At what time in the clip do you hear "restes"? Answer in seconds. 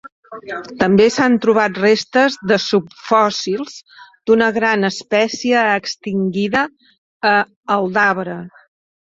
1.81-2.37